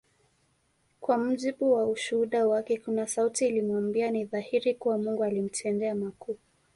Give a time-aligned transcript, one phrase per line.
[0.99, 6.37] Kwa mujibu wa ushuhuda wake kuna sauti ilimwambia ni dhahiri kuwa Mungu alimtendea makuu